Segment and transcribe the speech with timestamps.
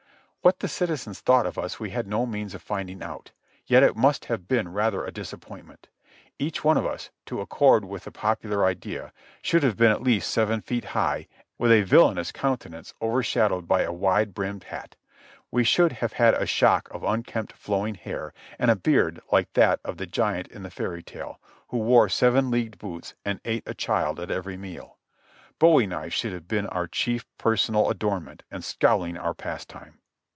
[0.43, 3.29] What the citizens thought of us we had no means of finding out;
[3.67, 5.87] yet it must have been rather a disappointment.
[6.39, 10.31] Each one of us, to accord with the popular idea, should have been at least
[10.31, 11.27] seven feet high,
[11.59, 14.95] with a villainous countenance overshadowed by a wide brimmed hat.
[15.51, 19.79] We should have had a shock of unkempt, flowing hair, and a beard like that
[19.85, 23.75] of the giant in the fairy tale, who wore seven leagued boots and ate a
[23.75, 24.97] child at every meal.
[25.59, 29.99] Bowie knives should have been our chief personal adornment, and scowling our pastime.